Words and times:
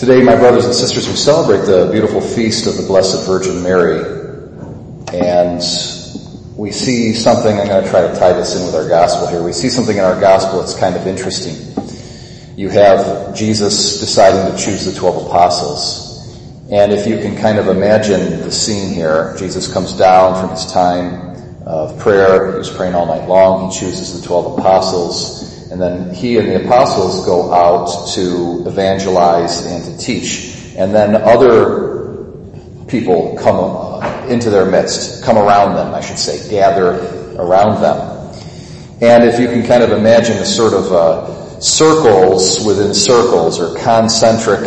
Today, 0.00 0.22
my 0.22 0.34
brothers 0.34 0.64
and 0.64 0.74
sisters, 0.74 1.06
we 1.06 1.14
celebrate 1.14 1.66
the 1.66 1.90
beautiful 1.92 2.22
feast 2.22 2.66
of 2.66 2.78
the 2.78 2.84
Blessed 2.84 3.26
Virgin 3.26 3.62
Mary. 3.62 4.00
And 5.12 5.60
we 6.56 6.72
see 6.72 7.12
something, 7.12 7.60
I'm 7.60 7.66
going 7.66 7.84
to 7.84 7.90
try 7.90 8.08
to 8.08 8.14
tie 8.18 8.32
this 8.32 8.56
in 8.56 8.64
with 8.64 8.74
our 8.74 8.88
gospel 8.88 9.26
here. 9.26 9.42
We 9.42 9.52
see 9.52 9.68
something 9.68 9.98
in 9.98 10.02
our 10.02 10.18
gospel 10.18 10.60
that's 10.60 10.74
kind 10.74 10.96
of 10.96 11.06
interesting. 11.06 11.54
You 12.56 12.70
have 12.70 13.36
Jesus 13.36 14.00
deciding 14.00 14.50
to 14.50 14.64
choose 14.64 14.86
the 14.86 14.98
12 14.98 15.26
apostles. 15.26 16.34
And 16.72 16.94
if 16.94 17.06
you 17.06 17.18
can 17.18 17.36
kind 17.36 17.58
of 17.58 17.68
imagine 17.68 18.40
the 18.40 18.50
scene 18.50 18.94
here, 18.94 19.36
Jesus 19.36 19.70
comes 19.70 19.92
down 19.92 20.40
from 20.40 20.48
his 20.48 20.64
time 20.72 21.36
of 21.66 21.98
prayer. 21.98 22.52
He 22.52 22.56
was 22.56 22.70
praying 22.70 22.94
all 22.94 23.04
night 23.04 23.28
long. 23.28 23.70
He 23.70 23.78
chooses 23.78 24.18
the 24.18 24.26
12 24.26 24.60
apostles. 24.60 25.49
And 25.70 25.80
then 25.80 26.12
he 26.14 26.36
and 26.38 26.48
the 26.48 26.64
apostles 26.64 27.24
go 27.24 27.52
out 27.52 28.08
to 28.14 28.64
evangelize 28.66 29.64
and 29.66 29.84
to 29.84 30.04
teach. 30.04 30.56
And 30.76 30.94
then 30.94 31.14
other 31.14 31.90
people 32.88 33.38
come 33.40 34.28
into 34.28 34.50
their 34.50 34.66
midst, 34.66 35.22
come 35.22 35.36
around 35.36 35.76
them, 35.76 35.94
I 35.94 36.00
should 36.00 36.18
say, 36.18 36.48
gather 36.50 36.94
around 37.36 37.80
them. 37.80 38.10
And 39.00 39.24
if 39.24 39.40
you 39.40 39.46
can 39.46 39.64
kind 39.64 39.82
of 39.82 39.92
imagine 39.92 40.36
a 40.38 40.44
sort 40.44 40.74
of 40.74 40.92
uh, 40.92 41.60
circles 41.60 42.64
within 42.66 42.92
circles 42.92 43.58
or 43.58 43.78
concentric 43.78 44.66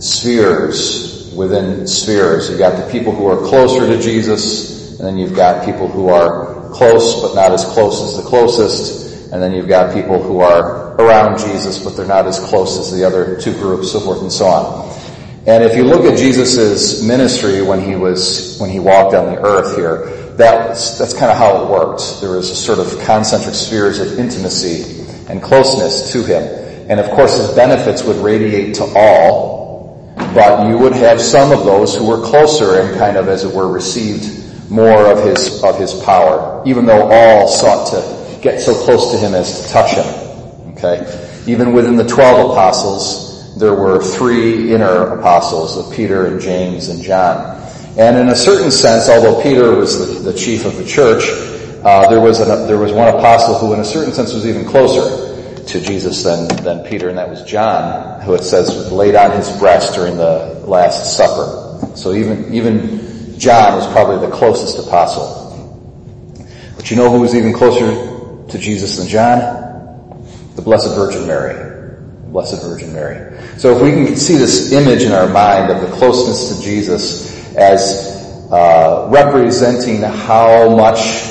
spheres 0.00 1.32
within 1.36 1.86
spheres, 1.86 2.50
you've 2.50 2.58
got 2.58 2.76
the 2.76 2.90
people 2.92 3.14
who 3.14 3.26
are 3.26 3.38
closer 3.48 3.86
to 3.86 4.00
Jesus, 4.02 4.98
and 4.98 5.08
then 5.08 5.18
you've 5.18 5.34
got 5.34 5.64
people 5.64 5.88
who 5.88 6.08
are 6.08 6.68
close 6.70 7.22
but 7.22 7.34
not 7.34 7.52
as 7.52 7.64
close 7.64 8.02
as 8.02 8.22
the 8.22 8.28
closest, 8.28 9.01
and 9.32 9.42
then 9.42 9.52
you've 9.52 9.66
got 9.66 9.94
people 9.94 10.22
who 10.22 10.40
are 10.40 10.94
around 10.96 11.38
Jesus, 11.38 11.82
but 11.82 11.96
they're 11.96 12.06
not 12.06 12.26
as 12.26 12.38
close 12.38 12.78
as 12.78 12.92
the 12.92 13.02
other 13.02 13.40
two 13.40 13.54
groups, 13.54 13.90
so 13.90 13.98
forth 13.98 14.20
and 14.20 14.30
so 14.30 14.44
on. 14.44 14.90
And 15.46 15.64
if 15.64 15.74
you 15.74 15.84
look 15.84 16.04
at 16.04 16.18
Jesus' 16.18 17.02
ministry 17.02 17.62
when 17.62 17.80
he 17.80 17.96
was, 17.96 18.58
when 18.60 18.68
he 18.68 18.78
walked 18.78 19.14
on 19.14 19.34
the 19.34 19.40
earth 19.40 19.74
here, 19.74 20.34
that 20.36 20.68
was, 20.68 20.98
that's 20.98 21.14
kind 21.14 21.30
of 21.32 21.38
how 21.38 21.64
it 21.64 21.70
worked. 21.70 22.20
There 22.20 22.32
was 22.32 22.50
a 22.50 22.54
sort 22.54 22.78
of 22.78 22.86
concentric 23.06 23.54
spheres 23.54 24.00
of 24.00 24.18
intimacy 24.18 25.02
and 25.30 25.42
closeness 25.42 26.12
to 26.12 26.22
him. 26.22 26.42
And 26.90 27.00
of 27.00 27.10
course 27.12 27.38
his 27.38 27.48
benefits 27.56 28.02
would 28.02 28.16
radiate 28.16 28.74
to 28.76 28.84
all, 28.94 30.12
but 30.34 30.68
you 30.68 30.76
would 30.76 30.92
have 30.92 31.22
some 31.22 31.52
of 31.52 31.64
those 31.64 31.96
who 31.96 32.06
were 32.06 32.20
closer 32.20 32.82
and 32.82 32.98
kind 32.98 33.16
of, 33.16 33.28
as 33.28 33.44
it 33.44 33.54
were, 33.54 33.68
received 33.72 34.70
more 34.70 35.10
of 35.10 35.24
his, 35.24 35.64
of 35.64 35.78
his 35.78 35.94
power, 36.02 36.62
even 36.66 36.84
though 36.84 37.10
all 37.10 37.48
sought 37.48 37.90
to 37.92 38.21
get 38.42 38.60
so 38.60 38.74
close 38.84 39.12
to 39.12 39.18
him 39.18 39.34
as 39.34 39.62
to 39.62 39.72
touch 39.72 39.92
him. 39.92 40.72
Okay? 40.72 41.42
Even 41.46 41.72
within 41.72 41.96
the 41.96 42.06
twelve 42.06 42.50
apostles, 42.50 43.56
there 43.58 43.74
were 43.74 44.02
three 44.02 44.74
inner 44.74 45.18
apostles 45.18 45.76
of 45.76 45.94
Peter 45.94 46.26
and 46.26 46.40
James 46.40 46.88
and 46.88 47.02
John. 47.02 47.58
And 47.98 48.16
in 48.16 48.28
a 48.28 48.36
certain 48.36 48.70
sense, 48.70 49.08
although 49.08 49.42
Peter 49.42 49.74
was 49.76 50.22
the, 50.22 50.30
the 50.32 50.36
chief 50.36 50.64
of 50.64 50.76
the 50.76 50.84
church, 50.84 51.24
uh, 51.84 52.08
there 52.08 52.20
was 52.20 52.40
an, 52.40 52.66
there 52.66 52.78
was 52.78 52.92
one 52.92 53.08
apostle 53.08 53.58
who, 53.58 53.74
in 53.74 53.80
a 53.80 53.84
certain 53.84 54.12
sense, 54.12 54.32
was 54.32 54.46
even 54.46 54.64
closer 54.64 55.64
to 55.64 55.80
Jesus 55.80 56.22
than 56.22 56.48
than 56.64 56.84
Peter, 56.84 57.08
and 57.08 57.18
that 57.18 57.28
was 57.28 57.42
John, 57.44 58.20
who 58.22 58.34
it 58.34 58.42
says 58.42 58.90
laid 58.90 59.14
on 59.14 59.30
his 59.36 59.50
breast 59.58 59.94
during 59.94 60.16
the 60.16 60.62
Last 60.66 61.16
Supper. 61.16 61.94
So 61.94 62.14
even 62.14 62.52
even 62.52 63.38
John 63.38 63.76
was 63.76 63.86
probably 63.92 64.26
the 64.26 64.34
closest 64.34 64.78
apostle. 64.86 65.40
But 66.76 66.90
you 66.90 66.96
know 66.96 67.10
who 67.10 67.20
was 67.20 67.34
even 67.34 67.52
closer 67.52 68.11
to 68.52 68.58
Jesus 68.58 68.98
and 68.98 69.08
John? 69.08 69.40
The 70.56 70.62
Blessed 70.62 70.94
Virgin 70.94 71.26
Mary. 71.26 71.96
Blessed 72.26 72.62
Virgin 72.62 72.92
Mary. 72.92 73.38
So 73.58 73.74
if 73.74 73.82
we 73.82 73.90
can 73.90 74.16
see 74.16 74.36
this 74.36 74.72
image 74.72 75.02
in 75.02 75.12
our 75.12 75.28
mind 75.28 75.70
of 75.72 75.80
the 75.80 75.96
closeness 75.96 76.56
to 76.56 76.62
Jesus 76.62 77.54
as 77.56 78.48
uh, 78.50 79.08
representing 79.10 80.02
how 80.02 80.76
much 80.76 81.24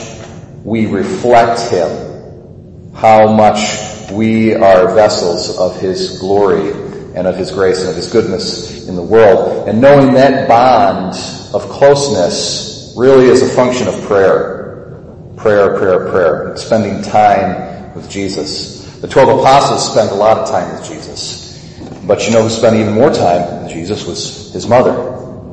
we 0.64 0.88
reflect 0.88 1.72
Him, 1.72 2.92
how 2.94 3.32
much 3.32 4.12
we 4.12 4.56
are 4.56 4.94
vessels 4.94 5.58
of 5.58 5.80
His 5.80 6.20
glory 6.20 6.72
and 7.16 7.28
of 7.28 7.36
His 7.36 7.52
grace 7.52 7.82
and 7.82 7.90
of 7.90 7.96
His 7.96 8.12
goodness 8.12 8.88
in 8.88 8.96
the 8.96 9.02
world, 9.02 9.70
and 9.70 9.80
knowing 9.80 10.14
that 10.16 10.48
bond 10.48 11.16
of 11.54 11.70
closeness 11.70 12.94
really 12.98 13.26
is 13.26 13.44
a 13.44 13.56
function 13.56 13.88
of 13.88 14.00
prayer 14.04 14.61
prayer, 15.42 15.78
prayer, 15.78 16.10
prayer, 16.12 16.56
spending 16.56 17.02
time 17.02 17.94
with 17.96 18.10
Jesus. 18.10 18.86
The 19.02 19.08
12 19.08 19.40
apostles 19.40 19.92
spent 19.92 20.12
a 20.12 20.16
lot 20.16 20.38
of 20.38 20.48
time 20.48 20.72
with 20.78 20.88
Jesus. 20.88 21.58
But 22.06 22.28
you 22.28 22.34
know 22.34 22.44
who 22.44 22.50
spent 22.50 22.76
even 22.76 22.94
more 22.94 23.12
time 23.12 23.64
with 23.64 23.74
Jesus 23.74 24.06
was 24.06 24.54
his 24.54 24.68
mother. 24.68 24.92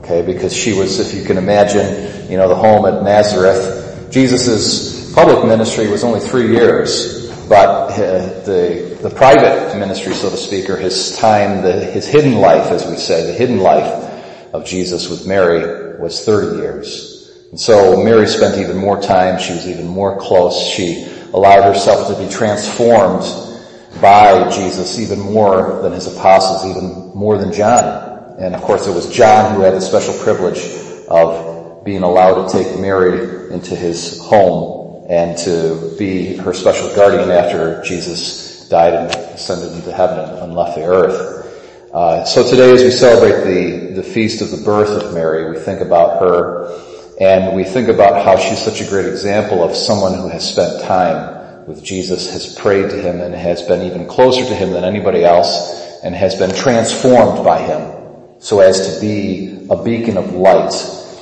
Okay, 0.00 0.20
because 0.22 0.54
she 0.54 0.78
was, 0.78 1.00
if 1.00 1.18
you 1.18 1.24
can 1.24 1.38
imagine, 1.38 2.30
you 2.30 2.36
know, 2.36 2.48
the 2.48 2.54
home 2.54 2.84
at 2.84 3.02
Nazareth. 3.02 4.10
Jesus' 4.10 5.12
public 5.14 5.46
ministry 5.46 5.88
was 5.88 6.04
only 6.04 6.20
three 6.20 6.50
years, 6.50 7.28
but 7.48 7.90
uh, 7.92 7.96
the, 8.44 8.98
the 9.02 9.10
private 9.10 9.76
ministry, 9.78 10.12
so 10.14 10.30
to 10.30 10.36
speak, 10.36 10.68
or 10.70 10.76
his 10.76 11.16
time, 11.16 11.62
the, 11.62 11.72
his 11.72 12.06
hidden 12.06 12.34
life, 12.34 12.70
as 12.70 12.86
we 12.86 12.96
say, 12.96 13.26
the 13.26 13.32
hidden 13.32 13.58
life 13.58 14.54
of 14.54 14.64
Jesus 14.64 15.08
with 15.08 15.26
Mary 15.26 15.98
was 15.98 16.24
30 16.24 16.58
years. 16.58 17.17
And 17.50 17.58
so 17.58 18.02
Mary 18.02 18.26
spent 18.26 18.58
even 18.58 18.76
more 18.76 19.00
time. 19.00 19.38
She 19.38 19.52
was 19.52 19.66
even 19.66 19.86
more 19.86 20.18
close. 20.18 20.68
She 20.68 21.06
allowed 21.32 21.62
herself 21.62 22.08
to 22.08 22.22
be 22.22 22.30
transformed 22.30 23.22
by 24.00 24.50
Jesus 24.50 24.98
even 24.98 25.18
more 25.18 25.80
than 25.82 25.92
his 25.92 26.06
apostles, 26.06 26.70
even 26.70 27.10
more 27.14 27.38
than 27.38 27.52
John. 27.52 28.36
And 28.38 28.54
of 28.54 28.60
course 28.62 28.86
it 28.86 28.94
was 28.94 29.10
John 29.10 29.54
who 29.54 29.62
had 29.62 29.74
the 29.74 29.80
special 29.80 30.14
privilege 30.22 30.60
of 31.08 31.84
being 31.84 32.02
allowed 32.02 32.46
to 32.46 32.52
take 32.52 32.78
Mary 32.78 33.52
into 33.52 33.74
his 33.74 34.20
home 34.20 35.06
and 35.08 35.36
to 35.38 35.94
be 35.98 36.36
her 36.36 36.52
special 36.52 36.94
guardian 36.94 37.30
after 37.30 37.82
Jesus 37.82 38.68
died 38.68 38.92
and 38.92 39.10
ascended 39.34 39.72
into 39.72 39.90
heaven 39.90 40.38
and 40.38 40.54
left 40.54 40.76
the 40.76 40.84
earth. 40.84 41.90
Uh, 41.94 42.22
so 42.24 42.48
today 42.48 42.70
as 42.70 42.82
we 42.82 42.90
celebrate 42.90 43.44
the, 43.44 43.94
the 43.94 44.02
feast 44.02 44.42
of 44.42 44.50
the 44.50 44.58
birth 44.58 44.90
of 44.90 45.14
Mary, 45.14 45.50
we 45.50 45.58
think 45.58 45.80
about 45.80 46.20
her 46.20 46.87
and 47.20 47.56
we 47.56 47.64
think 47.64 47.88
about 47.88 48.24
how 48.24 48.36
she's 48.36 48.62
such 48.62 48.80
a 48.80 48.88
great 48.88 49.06
example 49.06 49.64
of 49.64 49.74
someone 49.74 50.14
who 50.14 50.28
has 50.28 50.48
spent 50.48 50.82
time 50.82 51.66
with 51.66 51.82
Jesus, 51.82 52.32
has 52.32 52.54
prayed 52.54 52.90
to 52.90 52.96
him, 52.96 53.20
and 53.20 53.34
has 53.34 53.62
been 53.62 53.82
even 53.82 54.06
closer 54.06 54.44
to 54.44 54.54
him 54.54 54.70
than 54.70 54.84
anybody 54.84 55.24
else, 55.24 56.00
and 56.02 56.14
has 56.14 56.36
been 56.36 56.54
transformed 56.54 57.44
by 57.44 57.58
him 57.58 57.98
so 58.40 58.60
as 58.60 58.94
to 58.94 59.00
be 59.00 59.66
a 59.68 59.82
beacon 59.82 60.16
of 60.16 60.32
light 60.32 60.72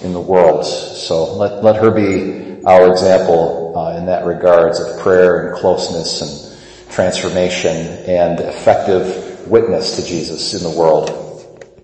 in 0.03 0.13
the 0.13 0.21
world. 0.21 0.67
So 0.67 1.35
let, 1.35 1.65
let 1.65 1.77
her 1.77 1.91
be 1.91 2.63
our 2.65 2.91
example 2.91 3.73
uh, 3.77 3.97
in 3.97 4.07
that 4.07 4.27
regards 4.27 4.79
of 4.81 5.01
prayer 5.01 5.49
and 5.49 5.59
closeness 5.59 6.21
and 6.21 6.93
transformation 6.93 7.77
and 8.07 8.41
effective 8.41 9.49
witness 9.49 9.97
to 9.97 10.05
Jesus 10.05 10.55
in 10.55 10.63
the 10.63 10.79
world. 10.79 11.26